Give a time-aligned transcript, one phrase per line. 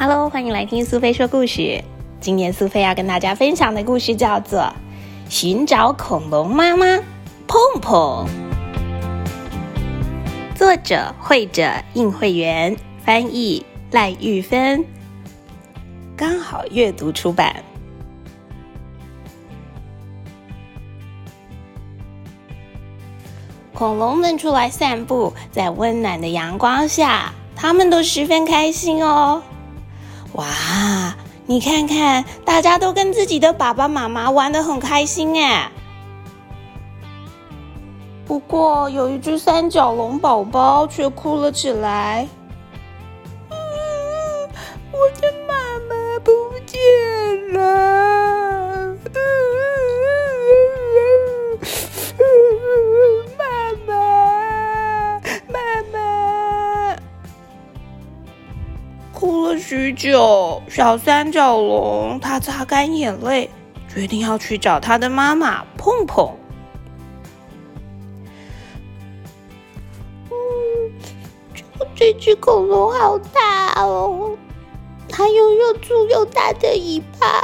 [0.00, 1.82] Hello，欢迎来听苏菲说故事。
[2.20, 4.60] 今年苏菲要跟大家分享的故事叫做
[5.28, 6.86] 《寻找恐龙妈妈
[7.48, 8.24] 碰碰》，
[10.56, 14.84] 作者绘者应慧媛，翻译赖玉芬，
[16.16, 17.56] 刚好阅读出版。
[23.74, 29.42] 恐龙们出来散步，在温暖的阳光下，他们都十分开心哦。
[30.32, 35.70] 哇，你看看，大家都跟自己的爸爸妈妈玩的很开心哎。
[38.26, 42.28] 不过，有一只三角龙宝宝却哭了起来。
[43.50, 45.32] 我的
[59.18, 60.62] 哭了许久。
[60.68, 63.50] 小三角龙它擦干眼泪，
[63.92, 66.32] 决定要去找它的妈妈碰碰。
[71.96, 74.38] 这只恐龙好大哦，
[75.08, 77.42] 它又又粗又大的尾巴，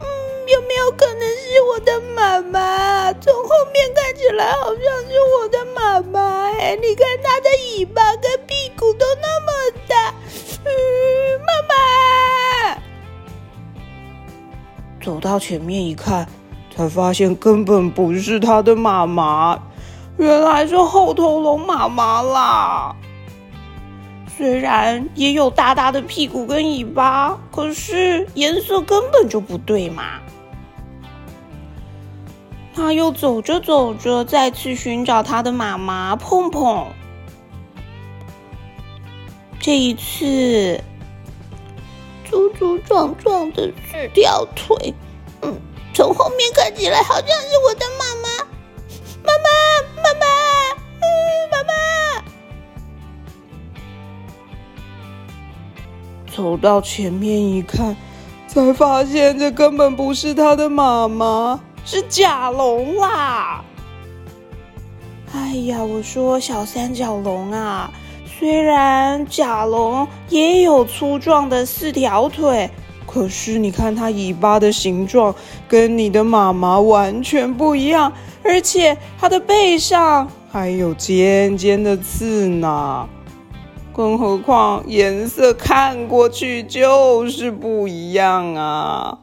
[0.00, 0.06] 嗯，
[0.48, 3.12] 有没有可能是我的妈妈？
[3.20, 6.74] 从后面看起来好像是我的妈妈哎！
[6.80, 8.39] 你看它的尾巴跟
[15.00, 16.26] 走到前面一看，
[16.74, 19.58] 才发现根本不是它的妈妈，
[20.18, 22.94] 原来是后头龙妈妈啦。
[24.36, 30.20] 虽然也有大大的屁股跟尾巴，可是颜色根本就不对嘛。
[32.72, 36.86] 他又走着走着，再次寻找他的妈妈碰碰。
[39.58, 40.82] 这一次，
[42.30, 44.94] 粗粗壮壮的四条腿，
[45.42, 45.60] 嗯，
[45.92, 48.28] 从后面看起来好像是我的妈妈，
[49.24, 49.48] 妈妈，
[49.96, 50.26] 妈妈。
[56.32, 57.94] 走到前面一看，
[58.46, 63.62] 才发现这根本不是他的妈妈，是甲龙啦！
[65.34, 67.92] 哎呀，我说小三角龙啊，
[68.40, 72.70] 虽然甲龙也有粗壮的四条腿，
[73.06, 75.34] 可是你看它尾巴的形状
[75.68, 78.10] 跟你的妈妈完全不一样，
[78.42, 83.06] 而且它的背上还有尖尖的刺呢。
[83.92, 89.18] 更何况颜色看过去就是不一样啊！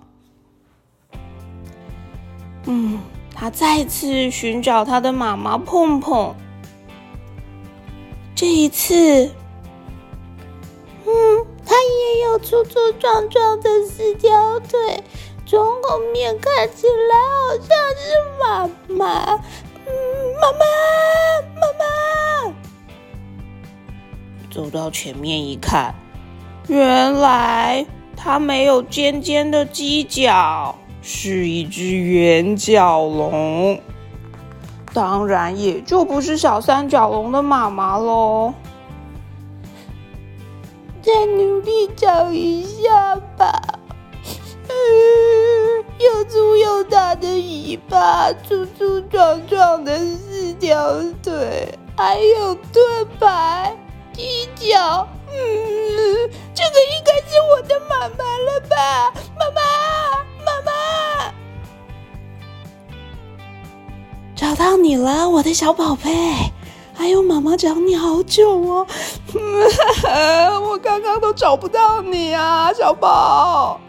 [2.67, 2.99] 嗯，
[3.34, 6.35] 他再次寻找他的妈妈碰碰。
[8.38, 9.31] 这一次，
[11.08, 11.12] 嗯，
[11.66, 15.03] 他也有粗粗壮壮的四条腿，
[15.48, 17.16] 从后面看起来
[17.50, 19.42] 好像是妈妈。
[19.88, 19.92] 嗯，
[20.40, 20.59] 妈妈，
[21.56, 22.53] 妈妈。
[24.52, 25.96] 走到前面一看，
[26.68, 27.84] 原来
[28.16, 33.81] 它没有尖尖的犄角，是一只圆角龙。
[34.97, 38.52] 当然，也就不是小三角龙的妈妈喽。
[41.03, 43.62] 再努力找一下吧。
[46.02, 53.78] 又粗又大的尾巴，粗粗壮壮的四条腿，还有盾牌。
[54.16, 56.29] 犄角，嗯，
[64.88, 66.09] 你了，我的小宝贝！
[66.98, 68.88] 哎呦，妈妈找你好久哦，
[70.64, 73.81] 我刚刚都找不到你啊，小宝。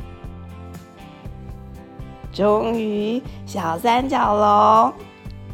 [2.33, 4.93] 终于，小三角龙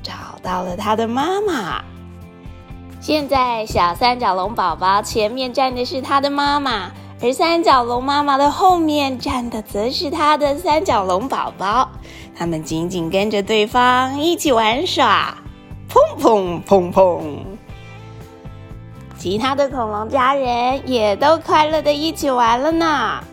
[0.03, 0.13] 找
[0.43, 1.85] 到了他的妈妈。
[2.99, 6.91] 现在，小三角龙宝宝前面站的是它的妈妈，
[7.23, 11.89] 而三角龙妈妈的后面站的则是它的三角龙宝宝。
[12.37, 15.35] 他们紧紧跟着对方一起玩耍，
[15.89, 17.23] 砰砰砰砰。
[19.17, 23.25] 其他的恐龙家人也都快乐的一起玩了呢。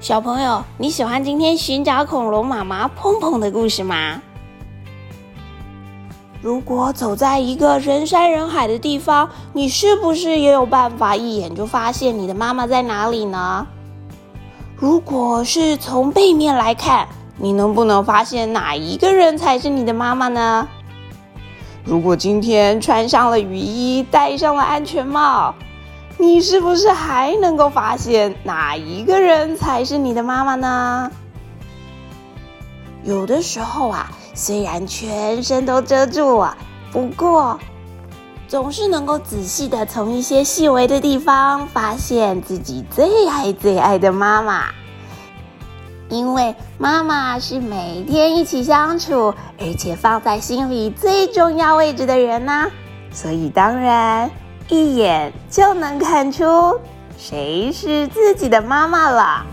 [0.00, 4.20] 小朋友，你喜欢今天寻找恐龙妈妈砰砰的故事吗？
[6.44, 13.66] 如果走在一个人山人海的地方，你是不是也有办法一眼就发现你的妈妈在哪里呢？
[14.76, 17.08] 如果是从背面来看，
[17.38, 20.68] 你能不能发现哪一个人才是你的妈妈呢？
[21.82, 25.54] 如果今天穿上了雨衣，戴上了安全帽，
[26.18, 31.10] 你是不是还能够发现哪一个人才是你的妈妈呢？
[33.02, 36.56] 有的时候啊，虽然全身都遮住了，
[36.92, 37.58] 不过
[38.48, 44.64] 总是能够仔细的从一些细微的地方发现自己最爱最爱的妈妈。
[46.10, 52.68] 因为妈妈是每天一起相处，而且放在心里最重要位置的人呐，
[53.10, 54.30] 所以当然
[54.68, 56.78] 一眼就能看出
[57.16, 59.46] 谁是自己的妈妈了。